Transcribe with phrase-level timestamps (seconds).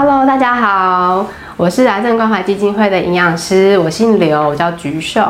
[0.00, 1.26] Hello，大家好。
[1.58, 5.20] 我是癌症关怀基金会的营养师，我姓刘，我叫菊秀。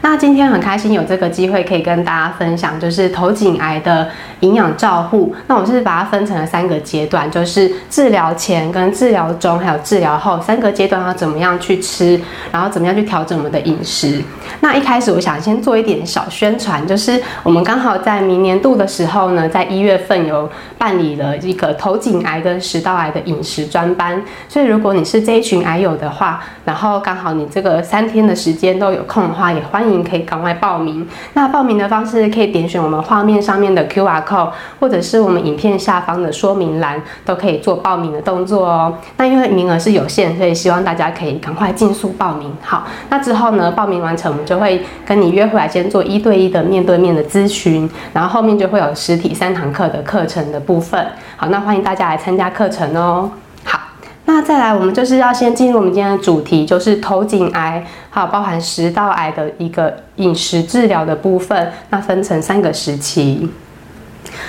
[0.00, 4.08] 那今天很开心有这个机会可以跟大家分享，就是头颈癌的
[4.40, 5.34] 营养照护。
[5.46, 12.18] 那我是把它分成了三个阶段，就是治疗前、跟治疗中，还有治疗后三个阶段要怎么样去吃，
[12.50, 14.22] 然后怎么样去调整我们的饮食。
[14.60, 31.04] 那一开始我想先做一点小宣传，就是我们刚好在明年度的时候呢，在一月份有办理了一个头颈癌跟食道癌的饮食专班，所以如果你是这一群癌，还有的话，然后刚好你这个三天的时间都有空的话，也欢迎可以赶快报名。
[31.32, 38.96] 那报名的方式可以点选我们画面上面的 Q R code，或者是我们影片下方的说明栏，都可以做报名的动作哦。
[39.16, 42.52] 那因为名额是有限，所以希望大家可以赶快尽速报名。
[42.62, 51.04] 好，那之后呢，报名完成，我们就会跟你约回来，先做一对一的面对面的咨询，然后后面就会有实体三堂课的课程的部分。
[51.36, 53.28] 好，那欢迎大家来参加课程哦。
[54.26, 61.70] 那再来，我们就是要先进入我们今天的主题，就是头颈癌，还有包含食道癌的一个饮食治疗的部分。
[61.90, 63.50] 那分成三个时期。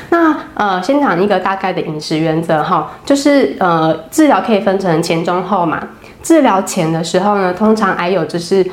[0.10, 5.90] 那呃，先讲一个大概的饮食原则哈，就是呃，治疗可以分成前中后嘛。
[6.24, 8.66] 治疗前的时候呢，通常癌友就是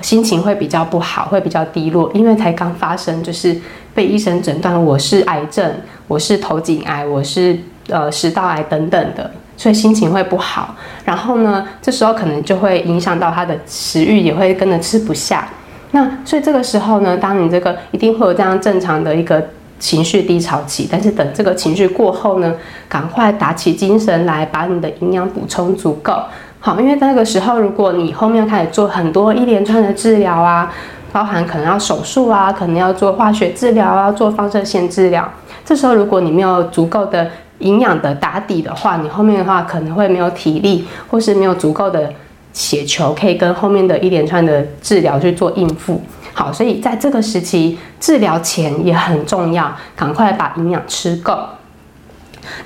[0.00, 3.54] 心情会比较不好，会比较低落，因为才刚发生，就是
[3.94, 5.70] 被医生诊断我是癌症，
[6.08, 7.58] 我是头颈癌，我是
[7.90, 9.30] 呃食道癌等等的。
[9.56, 15.48] 所以心情会不好，然后呢，这时候可能就会影响到他的食欲，也会跟着吃不下。
[15.92, 19.42] 那所以这个时候呢，当你这个一定会有这样正常的一个
[19.78, 22.54] 情绪低潮期，但是等这个情绪过后呢，
[22.88, 26.14] 赶快打起精神来，把你的营养补充足够。
[26.58, 30.72] 好，因为那个时候如果你后面开始做很多一连串的治疗啊，
[31.12, 35.26] 包含可能要手术啊，可能要做化学治疗啊，做放射线治疗，
[35.64, 42.12] 这时候如果你没有足够的营养的打底的话，你后面的话可能会没有体力，或是没有足够的
[42.52, 46.02] 血球可以跟后面的一连串的治疗去做应付。
[46.34, 51.38] 好，所以在这个时期治疗前也很重要，赶快把营养吃够。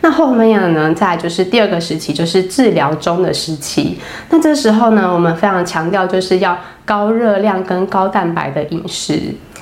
[0.00, 3.98] 那后面呢，在就是第二个时期，就是治疗中的时期。
[4.28, 9.20] 那这时候呢，我们非常强调就是要高热量跟高蛋白的饮食。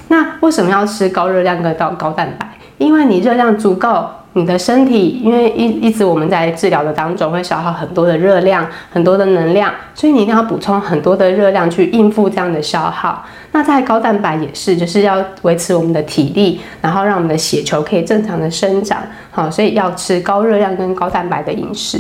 [0.09, 2.49] 那为什么要吃高热量跟高高蛋白？
[2.79, 4.09] 因为你热量足够。
[4.35, 13.25] 你的身体，因为一一直我们在治疗的当中会消耗很多的热量，很多的能量，所以你一定要补充很多的热量去应付这样的消耗。
[13.53, 18.99] 那在高蛋白也是，就是要维持我们的体力，然后让我们的血球可以正常的生长。
[19.31, 21.99] 好，所以要吃高热量跟高蛋白的饮食。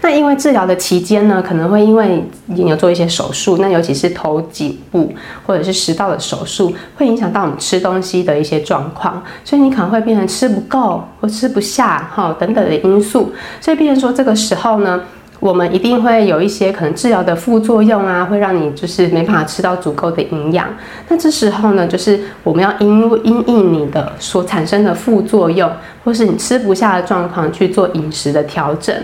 [0.00, 5.12] 那因为治疗的期间呢，可能会因为你有做一些手术，那尤其是头颈部
[5.46, 15.00] 或者是食道的手术，会影响到我们吃东西的一些状况，所以你可能会变成吃不够或吃不下哈等等的因素，所以变成说这个时候呢，
[15.40, 20.68] 我们一定会有一些可能治疗的副作用啊，会让你就是没办法吃到足够的营养。
[21.08, 25.70] 那这时候呢，就是我们要因因应你的所产生的副作用，
[26.04, 28.94] 或是你吃不下的状况去做饮食的调整。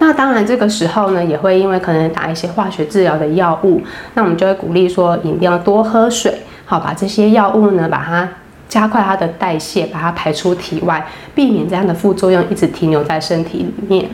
[0.00, 3.82] 那当然，这个时候呢，也会因为可能打一些化学治疗的药物，
[4.14, 6.32] 那我们就会鼓励说，一定要多喝水，
[6.64, 8.28] 好，把这些药物呢，把它
[8.68, 11.04] 加快它的代谢，把它排出体外，
[11.34, 14.08] 避免这样的副作用一直停留在身体里面。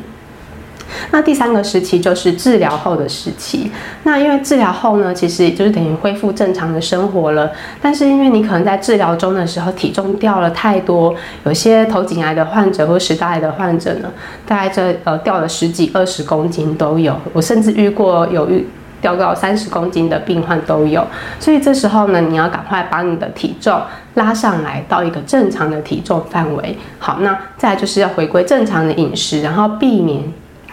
[1.10, 3.70] 那第三个时期就是治疗后的时期。
[4.02, 7.50] 那因为治疗后呢，其实也就是等于恢复正常的生活了。
[7.80, 14.10] 但是因为你可能在治疗中的时候体重掉了太多，有些头颈癌的患者或食道癌的患者呢，
[14.46, 17.16] 大概这呃掉了十几二十公斤都有。
[17.32, 18.66] 我甚至遇过有遇
[19.00, 21.06] 掉到三十公斤的病患都有。
[21.38, 23.80] 所以这时候呢，你要赶快把你的体重
[24.14, 26.76] 拉上来到一个正常的体重范围。
[26.98, 30.22] 好，那再就是要回归正常的饮食，然后避免。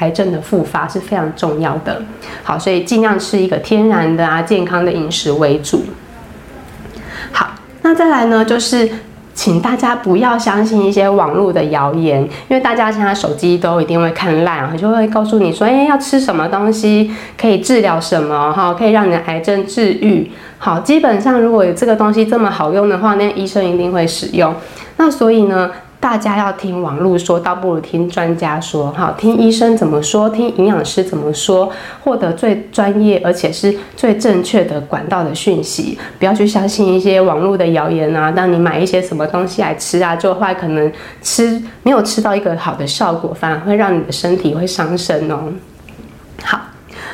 [0.02, 2.02] 癌症的复发是非常重要的，
[2.44, 5.84] 好，所以尽量吃一个天然的啊、健康的饮食为主。
[7.32, 7.52] 好，
[7.84, 8.90] 那再来呢，就是
[9.36, 12.20] 请大家不要相信一些网络的谣言，
[12.50, 20.32] 因为大家现在手机都一定会看烂，就会告诉你说，哎，要吃什么东西可以治疗什么，哈，可以让你的癌症治愈。
[20.58, 24.56] 好，基本上如果有这个东西这么好用的话，那医生一定会使用。
[24.98, 25.70] 那所以呢？
[26.02, 31.72] 大家要听网络说，倒不如听专家说，哈，听医生怎么说，听营养师怎么说，
[32.04, 45.54] 获得最专业而且是最正确的管道的讯息，不要去相信一些网络的谣言啊，让你买一些什么东西来吃啊，就会可能吃没有吃到一个好的效果，反而会让你的身体会伤身哦。
[46.44, 46.60] 好。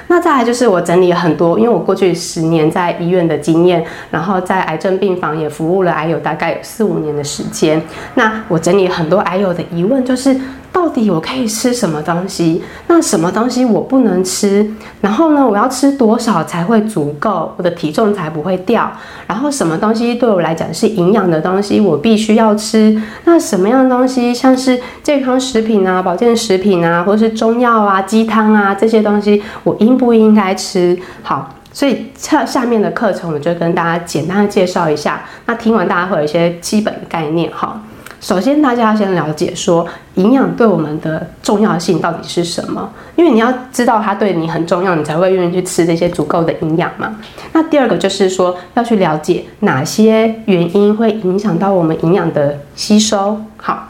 [0.08, 7.82] 那再来就是我整理很多，因为我过去十年在医院的经验，然后在癌症病房也服务了癌友大概有四五年的时间。
[8.16, 10.36] 那我整理很多癌友的疑问，就是。
[10.78, 12.62] 到底我可以吃什么东西？
[12.86, 14.64] 那什么东西我不能吃？
[15.02, 18.92] 然后呢，我要吃多少才会足够，我的体重才不会掉？
[19.26, 22.96] 然后什么东西对我来讲是营养的东西，我必须要吃？
[23.24, 30.96] 那什么样的东西，像是健康食品啊、保健食品啊，或是中药啊、鸡汤啊这些东西，我应不应该吃？
[31.24, 35.24] 好，所以下下面的课程我就跟大家简单的介绍一下。
[35.48, 37.82] 那听完大家会有一些基本的概念哈。
[38.20, 47.16] 首先，大家要先了解说营养对我们的重要性到底是什么，因为你要知道它对你很重要，你才会愿意去吃这些足够的营养嘛。
[47.54, 53.40] 那第二个就是说要去了解哪些原因会影响到我们营养的吸收。
[53.56, 53.90] 好，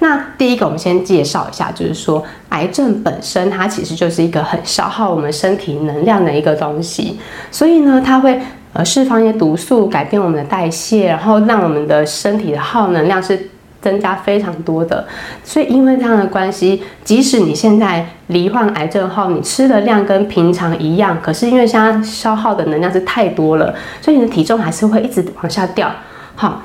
[0.00, 7.18] 那第一个我们先介绍一下，就是说癌症本身它其实就是一个很消耗我们身体能量的一个东西，
[7.50, 8.38] 所以呢，它会。
[8.72, 13.50] 呃，释放一些毒素，改变我们的代谢，然后让我们的身体的耗能量是
[13.82, 15.04] 增加非常多的。
[15.42, 25.90] 所以因为这样的关系，即使你现在罹患癌症后，你吃的量跟平常一样，可是因为现在消耗的能量是太多了，所以你的体重还是会一直往下掉。
[26.36, 26.62] 好。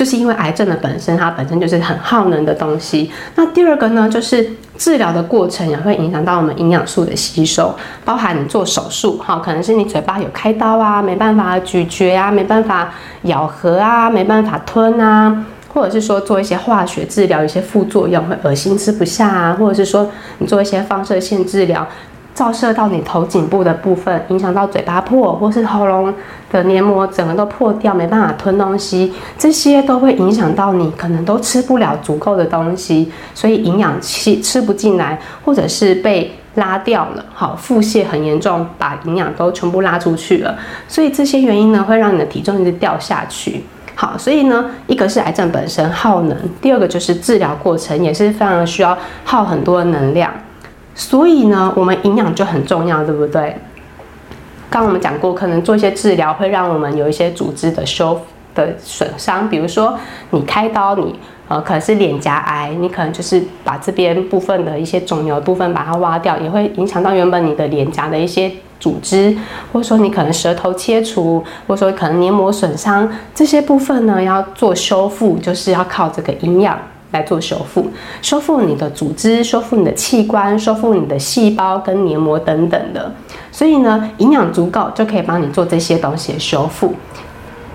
[0.00, 3.10] 就是因为癌症的本身，它本身就是很耗能的东西。
[3.34, 12.94] 那第二个呢，就是治疗的过程也会影响到我们营养素的吸收，包含你做手术，哈，可能是你嘴巴有开刀啊，没办法咀嚼啊，没办法
[13.24, 15.44] 咬合啊，没办法吞啊，
[15.74, 21.86] 或者是说做一些化学治疗，一些副作用会恶心吃不下啊，或者是说你做一些放射线治疗。
[22.34, 26.12] 照射到你头颈部的部分，影响到嘴巴破，或是喉咙
[26.50, 40.56] 的黏膜整个都破掉，没办法吞东西，这些都会影响到你，可能都吃不了足够的东西，所以营养气吃不进来，或者是被拉掉了，好，腹泻很严重，把营养都全部拉出去了，
[40.88, 43.62] 所以这些原因呢，会让你的体重一直掉下去。
[43.94, 50.32] 好，所以呢，一个是癌症本身耗能，第二个就是治疗过程也是非常需要耗很多的能量。
[50.94, 53.56] 所以呢，我们营养就很重要，对不对？
[54.68, 58.20] 刚我们讲过，可能做一些治疗会让我们有一些组织的修
[58.54, 59.98] 的损伤，比如说
[60.30, 68.48] 你开刀，你呃可能是脸颊癌，你可能就是把这边部分的一些肿瘤部分把它挖掉，也会影响到原本你的脸颊的一些
[68.78, 69.36] 组织，
[69.72, 76.78] 或者说你可能舌头切除，或者说可能黏膜损伤，这些部分呢要做修复，就是要靠这个营养。
[77.12, 77.90] 来做修复，
[78.22, 83.12] 修复你的组织，修复你的器官，修复你的细胞跟黏膜等等的。
[83.50, 86.94] 所以呢，营养足够就可以帮你做这些东西的修复。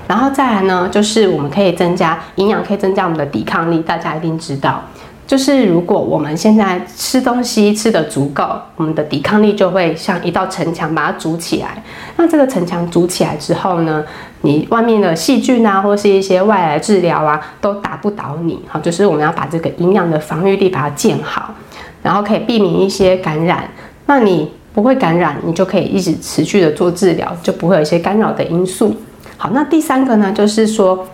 [0.07, 3.79] 然后再来呢，就是我们可以增加营养，可以增加我们的抵抗力。
[3.79, 4.81] 大家一定知道。
[5.27, 11.81] 就是如果我们现在吃东西吃的足够，我们的抵抗力就会像一道城墙把它筑起来。
[12.15, 14.05] 那这个城墙筑起来之后呢，
[14.41, 18.59] 你外面的细菌啊，或是一些外来治疗啊，都打不倒你。
[18.67, 21.55] 好，就是我们要把这个营养的防御力把它建好，
[22.03, 23.67] 然后可以避免一些感染。
[24.05, 28.95] 那你不会感染，你就可以一直持续的做治疗，就不会有一些干扰的因素。
[29.37, 31.07] 好，那第三个呢，就是说。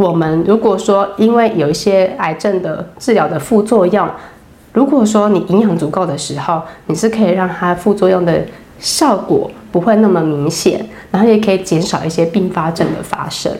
[0.00, 4.08] 我们如果说因为有一些癌症的治疗的副作用，
[4.72, 8.42] 如果说你营养足够的时候，你是可以让它副作用的
[8.78, 13.52] 效果不会那么明显，然后也可以减少一些并发症的发生。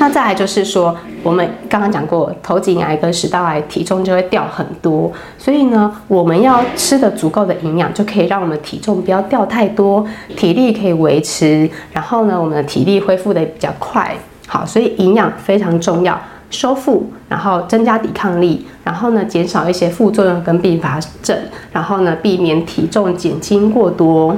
[0.00, 10.04] 那再来就是说，我们刚刚讲过，头颈癌跟食道癌体重就会掉很多，所以呢，我们要吃的足够的营养，就可以让我们体重不要掉太多，
[10.36, 14.12] 体力可以维持，然后呢，我们的体力恢复的比较快。
[14.52, 21.38] 好，所以营养非常重要，修复，然后增加抵抗力，然后呢，减少一些副作用跟并发症，
[21.70, 24.36] 然后呢，避免体重减轻过多。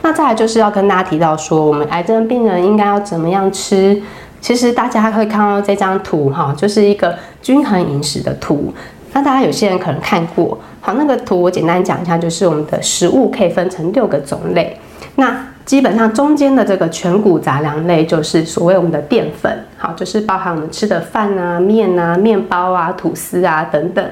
[0.00, 4.00] 那再来就是要跟大家提到说，我们癌症病人应该要怎么样吃？
[4.40, 8.72] 其实大家会看到这张图哈，就是一个均衡饮食的图。
[9.12, 14.80] 那大家有些人可能看过，好，那个图我简单讲一下，就是我们的食物可以分成六个种类。
[15.16, 15.36] 那
[15.70, 24.04] 基本上中间的这个全谷杂粮类就是所谓我们的淀粉，好，就是包含我们吃的饭啊、面啊、面包啊、吐司啊等等。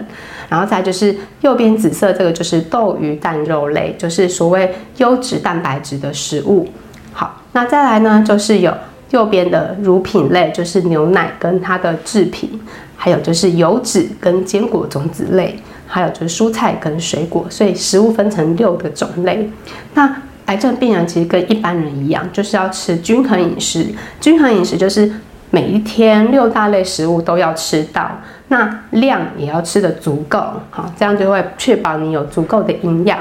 [0.48, 6.68] 然后再就是右边紫色这个就是豆鱼蛋肉类，就是所谓优质蛋白质的食物。
[7.12, 8.72] 好，那再来呢就是有
[9.10, 12.48] 右边的乳品类，就是牛奶跟它的制品，
[12.96, 17.44] 还有就是油脂跟坚果种子类，还有就是蔬菜跟水果。
[17.50, 19.50] 所以食物分成六个种类。
[19.94, 23.86] 那癌症病人其实跟一般人一样，就是要吃均衡饮食。
[24.20, 25.10] 均衡饮食就是
[25.50, 28.10] 每一天六大类食物都要吃到，
[28.48, 30.38] 那量也要吃的足够，
[30.70, 33.18] 好，这样就会确保你有足够的营养。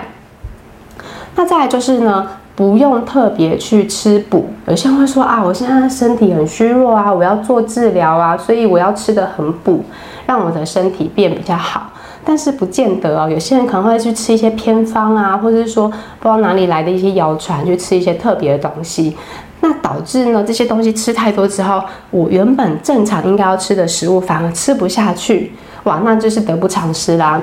[1.35, 4.49] 那再来就是呢，不用特别去吃补。
[4.65, 9.83] 有些人会说啊，我现在身体很虚弱啊，我要做治疗啊，所以我要吃的很补，
[10.25, 11.91] 让我的身体变比较好。
[12.29, 15.93] 但是不见得哦，有些人可能会去吃一些偏方啊，或者是说不
[16.23, 19.15] 知道哪里来的一些谣传，去吃一些特别的东西，
[19.61, 21.81] 那导致呢这些东西吃太多之后，
[22.11, 25.53] 我原本正常应该要吃的食物反而吃不下去，
[25.85, 27.41] 哇，那就是得不偿失啦。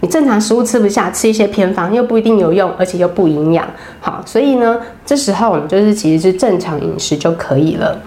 [0.00, 3.66] 你正常食物吃不下，吃一些偏方又不一定有用，而且又不营养，
[4.00, 8.00] 好，所以呢，这时候我们就是其实是正常饮食就可以了。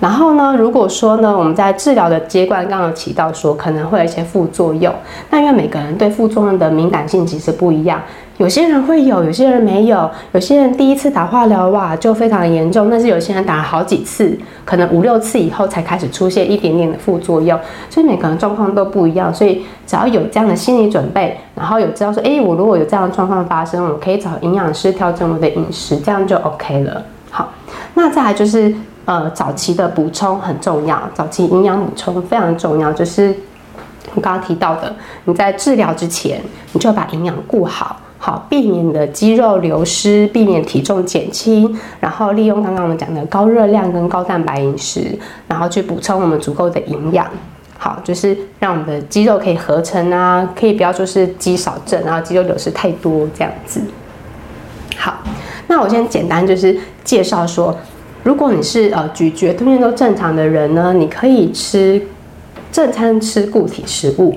[0.00, 4.92] 然后呢，如果说呢，我们在治疗的阶段刚刚提到说可能会有一些副作用，
[5.30, 8.02] 那因为每个人对副作用的敏感性其实不一样，
[8.36, 17.58] 有些人会有，有些人没有，有些人第一次打化疗哇就非常严重，但是有些人打了好几次，可能五六次以后才开始出现一点点的副作用，
[17.88, 27.02] 所以每个人状况都不一样，所以只要有这样的心理准备，然后有知道说，哎，我如果有这样的状况发生，我可以找营养师调整我的饮食，这样就 OK 了。
[27.30, 27.52] 好，
[27.94, 28.74] 那再来就是。
[29.06, 32.90] 呃，早期的补充很重要，早期营养补充非常重要。
[32.90, 33.34] 就是
[34.14, 34.94] 我刚刚提到的，
[35.26, 36.40] 你在治疗之前，
[36.72, 47.26] 你就把营养顾好，好避免的肌肉流失，避免体重减轻，然后利用刚刚我们讲的高热量跟高蛋白饮食，然后去补充我们足够的营养。
[47.76, 53.82] 好，就是让我们的肌肉可以合成啊，可以不要说是肌少症，然后肌肉流失太多这样子。
[54.96, 55.18] 好，
[55.66, 57.76] 那我先简单就是介绍说。
[58.24, 62.02] 如果你是呃咀嚼吞咽都正常的人呢，你可以吃
[62.72, 64.36] 正餐吃固体食物。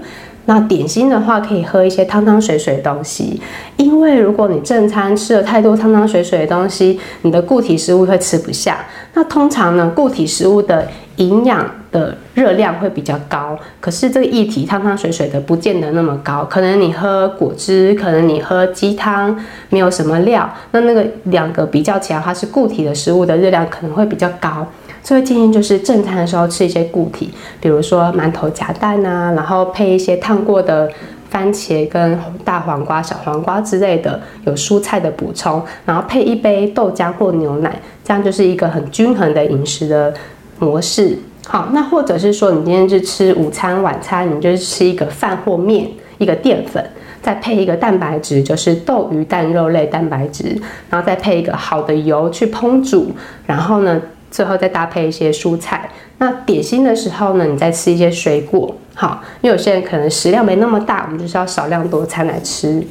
[0.50, 3.42] 那点心的话，可以喝一些汤汤水水的东西，
[3.76, 8.86] 因为如果你正餐吃了太多汤汤水水的东西，你的固体食物会吃不下。
[9.14, 16.44] 那通常呢，固体食物的营养的热量会比较高，可是这个液体汤汤水水的不见得那么高。
[16.46, 19.38] 可能你喝果汁，可能你喝鸡汤，
[19.70, 24.66] 没有什么料，那那个两个比较起来，它是固体的食物的热量可能会比较高。
[25.04, 27.32] 所以建议就是正餐的时候吃一些固体，
[27.62, 30.90] 比如说馒头夹蛋啊，然后配一些烫过的
[31.30, 40.14] 番茄跟大黄瓜、小黄瓜之类的，有蔬菜的补充，然后配一杯豆浆或牛奶，这样就是一个很均衡的饮食的
[40.60, 41.18] 模式。
[41.48, 46.84] 好，那或者是说你今天是吃午餐、晚餐，你就是吃一个饭或面，一个淀粉，
[47.22, 50.60] 再配一个蛋白质，就是豆、鱼、蛋、肉类蛋白质，
[50.90, 53.12] 然后再配一个好的油去烹煮，
[53.46, 54.02] 然后呢？
[54.30, 55.90] 最后再搭配一些蔬菜。
[56.18, 58.76] 那点心的时候呢，你再吃一些水果。
[58.94, 62.84] 好，因为有些人可能食量没那么大，我们就是要少量多餐来吃。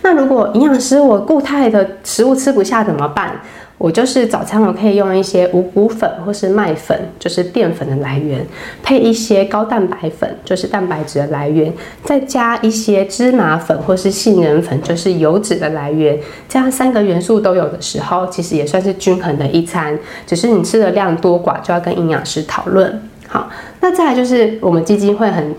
[0.00, 3.40] 那如果营养师我固态的食物吃不下怎么办？
[3.78, 8.44] 我就是早餐，我可以用一些五谷粉或是麦粉，就是淀粉的来源，
[8.82, 16.18] 配一些高蛋白粉，就是蛋白质的来源，再加一些芝麻粉或是杏仁粉，就是油脂的来源。
[16.48, 19.96] 这样三个元素都有的时候，其实也算是均衡的一餐。
[20.26, 23.00] 只是你吃的量多寡，就要跟营养师讨论。
[23.28, 23.48] 好，
[23.80, 25.54] 那再来就是我们基金会很。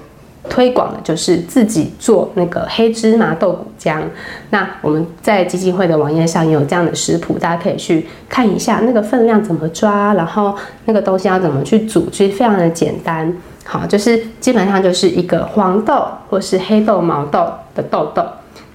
[0.49, 4.01] 推广的就是自己做那个黑芝麻豆腐浆。
[4.49, 13.31] 那我们在基金会的网页上也有这样的食谱，大家可以去看一下那个分量怎么抓，然后那个东西要怎么去煮，其实非常的简单。
[13.63, 18.23] 好，就是基本上就是一个黄豆或是黑豆、毛豆的豆豆。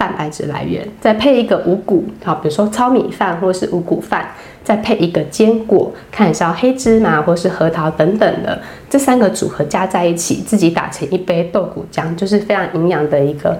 [0.04, 4.28] 蛋白质来源，再配一个五谷，好，比如说糙米饭或是五谷饭，
[4.62, 13.58] 再配一个坚果，看一下黑芝麻或是核桃等等的，这三个组合加在一起，自己打成一杯豆谷浆，就是非常营养的一个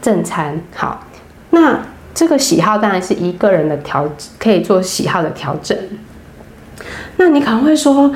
[0.00, 0.58] 正餐。
[0.74, 1.04] 好，
[1.50, 1.78] 那
[2.14, 5.76] 这个喜好当然是一个人的调，可以做喜好的调整。
[7.18, 8.10] 那你可能会说。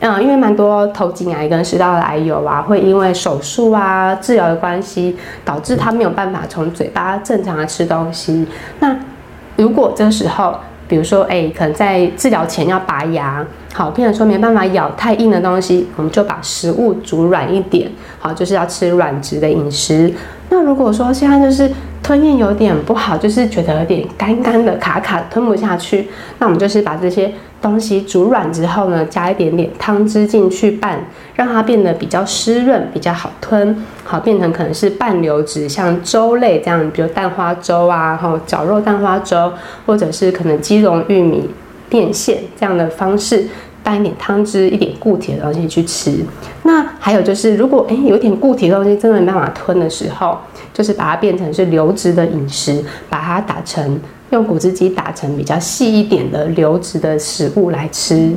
[0.00, 8.46] 嗯，因为蛮多头颈癌跟食道癌有啊，会因为手术啊治疗的关系，导致他没有办法从嘴巴正常的吃东西。
[8.78, 8.94] 那
[9.56, 10.54] 如果这时候，
[10.86, 20.12] 比如说，哎，可能在治疗前要拔牙，好，病人说没办法咬太硬的东西，我们就把食物煮软一点，好，就是要吃软质的饮食。
[20.50, 21.68] 那如果说现在就是
[22.02, 27.32] 吞咽有点不好，就是觉得有点干干的、卡卡吞不下去，那我们就是把这些。
[27.66, 31.04] 东西煮软之后呢，加一点点汤汁进去拌，
[31.34, 39.52] 让它变得比较湿润，比较好吞，好变成可能是半流质，像粥类这样，比如蛋花粥啊，然后绞肉蛋花粥，
[39.84, 41.50] 或者是可能鸡茸玉米
[41.90, 43.44] 面线这样的方式，
[43.82, 46.24] 拌一点汤汁，一点固体的东西去吃。
[46.62, 50.38] 那还有就是，如果诶有点固体的东西真的没办法吞的时候，
[50.72, 54.00] 就是把它变成是流质的饮食，把它打成。
[54.30, 58.32] 用骨汁机打成比较细一点的流质的食物来吃。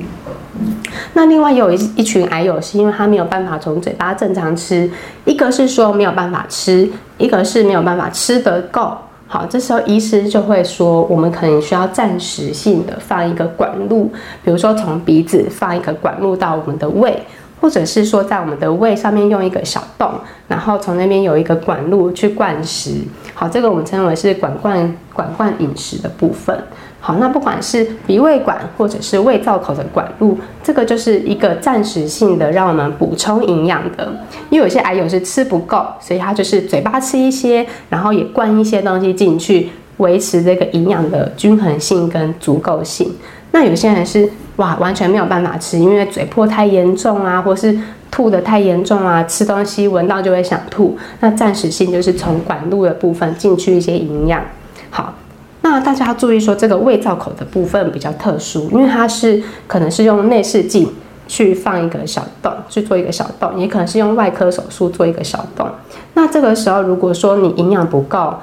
[1.13, 4.89] 那另外有一一群癌友是因为他没有办法从嘴巴正常吃，
[5.25, 8.91] 一个是说没有办法吃，一个是没有办法吃得够。
[9.27, 14.11] 好，这时候医师就会说，我们可能需要暂时性的放一个管路，
[14.43, 17.21] 比如说从鼻子放一个管路到我们的胃，
[17.59, 20.11] 或者是说在我们的胃上面用一个小洞，
[20.47, 22.91] 然后从那边有一个管路去灌食。
[23.33, 26.57] 好，这个我们称为是管灌管灌饮食的部分。
[27.01, 34.11] 好，那不管是鼻胃管或者是胃造口的管路，这个就是一个暂时性的让我们补充营养的。
[34.49, 43.15] 因为有些癌友是吃不够，所以他就是嘴巴吃一些，然后也灌一些东西进去，维持这个营养的均衡性跟足够性。
[43.51, 47.77] 那有些人是哇，完全没有办法吃，因为嘴破太严重啊，或是
[48.11, 50.97] 吐的太严重啊，吃东西闻到就会想吐。
[51.19, 54.41] 那暂时性就是从管路的部分进去一些营养。
[54.89, 55.13] 好。
[55.61, 60.89] 那大家要注意说，这个胃造口的部分比较特殊，因为它是可能是用内视镜
[61.27, 65.67] 去放一个小洞，去做一个小洞，也可能是用外科手术做一个小洞。
[66.13, 68.33] 那这个时候，如果说你营养不够，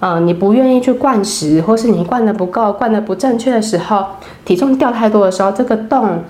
[0.00, 4.04] 嗯，你不愿意去灌食，或是你灌的不够、灌的不正确的时候，
[4.44, 6.24] 体重掉太多的时候，这个洞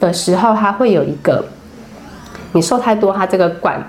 [0.00, 1.44] 的时候，它会有一个，
[2.52, 3.80] 你瘦太多，它这个管。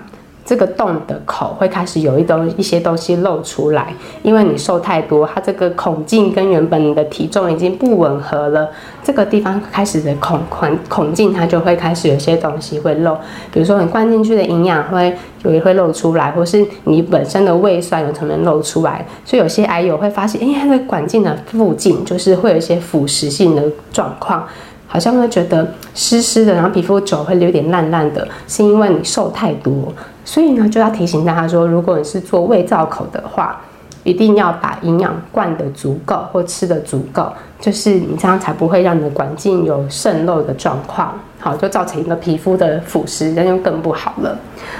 [0.46, 8.70] 这个洞的口会开始有一东一些东西露出来，因为你瘦太多，它这个孔径跟原本你的体重已经不吻合了。
[9.04, 13.18] 这个地方开始的孔孔孔径，它就会开始有些东西会漏，
[13.52, 15.12] 比如说你灌进去的营养会
[15.44, 19.04] 有一会漏出来，或是你本身的胃酸有可能漏出来。
[19.26, 24.48] 所以有些癌友会发现，哎，它的管径的附近就是会有一些腐蚀性的状况。
[24.88, 29.92] 好像会觉得湿湿的，然后皮肤久会有点烂烂的，是因为你瘦太多。
[30.26, 33.62] 所以呢，就要提醒大家说，如果你是做胃造口的话，
[34.04, 41.14] 一定要把营养灌得足够或吃得足够，就是你这样才不会让你的管径有渗漏的状况。
[41.40, 44.36] 好，就造成一个皮肤的腐蚀，那就更不好了。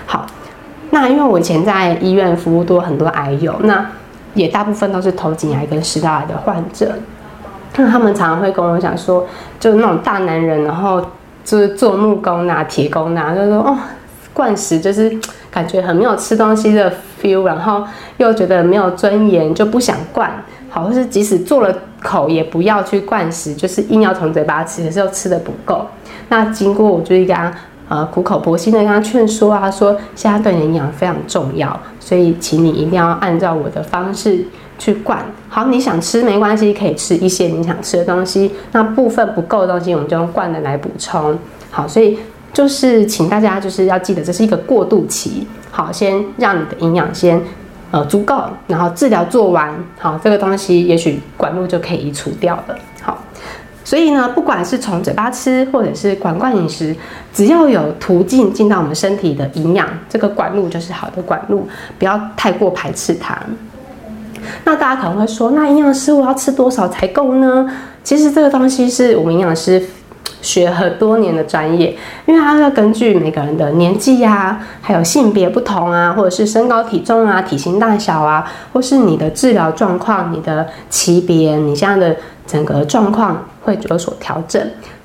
[0.08, 0.26] 好，
[0.90, 3.86] 那因为我以前在医院服务多很多癌友，那
[4.34, 6.92] 也大部分都是头颈癌跟食道癌的患者。
[7.78, 9.26] 那他们常常会跟我讲说，
[9.60, 11.00] 就是那种大男人，然后
[11.44, 13.78] 就是做木工啊、铁工啊，就说哦，
[14.36, 15.12] 灌食就是
[15.50, 17.84] 感觉很没有吃东西的 feel，然后
[18.18, 20.30] 又觉得没有尊严，就不想灌。
[20.70, 25.88] 好，或是即使做了口也不要去灌食，就是硬要从嘴巴吃，可是又吃的不够。
[26.28, 27.52] 那经过我就跟他
[27.88, 34.46] 呃苦口婆心的跟他劝说啊，说现在对营养非常重要，所以请你一定要按照我的方式。
[34.78, 38.52] 去灌好，你想吃没关系，可以吃一些你想吃的东西。
[38.74, 41.40] 那部分不够的东西，我们就用灌的来补充。
[41.72, 42.20] 好，所以
[42.56, 45.46] 就是请大家就是要记得，这是一个过渡期。
[45.70, 47.40] 好，先让你的营养先
[47.92, 52.76] 呃足够，然后治疗做完，好，这个东西也许管路就可以移除掉了。
[53.02, 53.22] 好，
[53.84, 56.96] 所以呢，不管是从嘴巴吃，或者是管灌饮食，
[57.34, 61.68] 只要有途径进到我们身体的营养，这个管路就是好的管路，
[62.00, 63.38] 不要太过排斥它。
[64.64, 67.70] 那大家可能会说，那营养师我要吃多少才够呢？
[68.02, 69.84] 其实这个东西是我们营养师
[70.46, 84.62] 学很多年的专业，因为它要根据每个人的年纪呀，还有性别不同啊，或者是身高体重啊、体型大小啊，或是你的治疗状况、你的级别、你现在的整个状况会有所调整。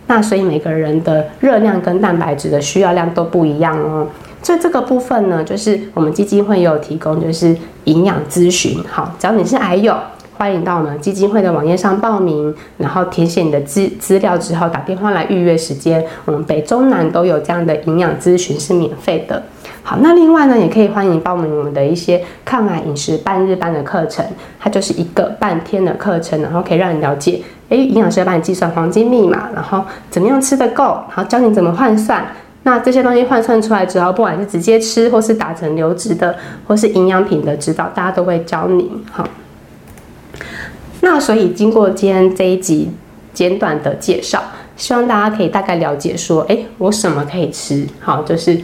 [0.06, 4.06] 那所以每个人的热量跟蛋白质的需要量都不一样哦。
[4.42, 8.82] 所以这个部分呢，就是我们基金会有提供，就是营养咨询。
[8.90, 9.96] 好，只要你是癌友，
[10.40, 16.02] 欢迎到我们基金会的网页上报名，然后填写你的资资料之后，打电话来预约时间。
[16.24, 19.42] 我们北中南都有这样的营养咨询是免费的。
[19.82, 24.24] 好，那另外呢，也可以欢迎报名我们的一些抗癌饮食半日班的课程，
[24.58, 32.24] 它就是一个半天的课程，然后可以让你了解，诶，营养师要帮你计算黄金密码，然后怎么样吃得够，然后教你怎么换算。
[32.62, 36.34] 那这些东西换算出来之后，不管是直接吃，或是打成流质的，
[36.66, 38.90] 或是营养品的指导，大家都会教你。
[39.12, 39.22] 好，
[41.00, 42.90] 那所以经过今天这一集
[43.32, 44.42] 简短的介绍，
[44.76, 47.86] 希望大家可以大概了解说，哎，我什么可以吃？
[48.00, 48.60] 好，就是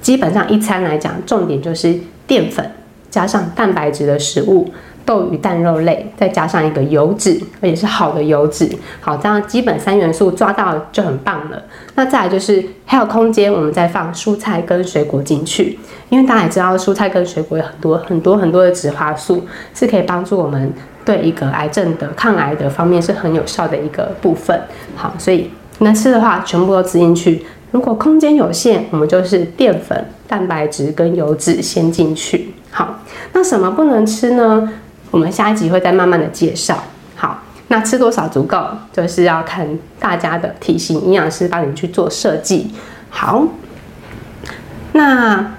[0.00, 1.94] 基本上一餐来讲，重点就是
[2.26, 2.68] 淀粉
[3.10, 4.68] 加上蛋白质的食物。
[5.10, 8.70] 豆、鱼、蛋、肉类，再加上一个油脂，而且是好的油脂。
[9.00, 11.60] 好，这样基本三元素抓到就很棒了。
[11.96, 15.76] 那再来就是还有空间，我们再放蔬菜跟水果进去。
[16.10, 19.42] 因为大家也知道，蔬菜跟水果有很多很多很多的植化素，
[19.74, 20.72] 是可以帮助我们
[21.04, 24.60] 对一个癌症的抗癌的方面是很有效的一个部分。
[24.94, 27.44] 好，所以能吃的话，全部都吃进去。
[27.72, 32.54] 如果空间有限，我们就是淀粉、蛋白质跟油脂先进去。
[32.70, 33.00] 好，
[33.32, 34.72] 那什么不能吃呢？
[35.10, 36.78] 我们下一集会再慢慢的介绍。
[37.16, 38.58] 好，那吃多少足够，
[38.92, 39.66] 就是要看
[39.98, 42.72] 大家的体型，营养师帮你去做设计。
[43.10, 43.44] 好，
[44.92, 45.52] 那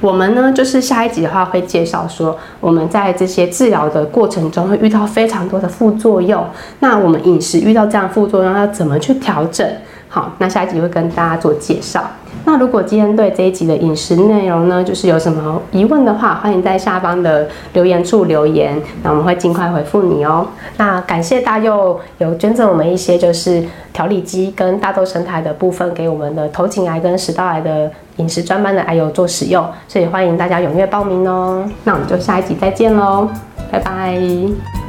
[0.00, 6.46] 我们呢，就是下一集的话会介绍说，我们在这些治疗的过程中会遇到非常多的副作用。
[6.80, 9.66] 那我们饮食遇到这样副作用要怎么去调整？
[10.14, 12.00] 好，那下一集会跟大家做介绍。
[12.44, 20.46] 那如果今天对这一集的饮食内容呢，就是有什么疑问的话，欢迎在下方的留言处留言，那我们会尽快回复你哦。
[20.76, 31.68] 那感谢大佑有捐赠我们一些就是调理机跟大豆神台的部分给我们的头颈癌跟食道癌的饮食专班的癌友做使用，所以欢迎大家踊跃报名哦。
[31.82, 33.28] 那我们就下一集再见喽，
[33.68, 34.83] 拜拜。